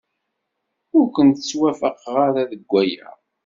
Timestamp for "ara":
2.27-2.49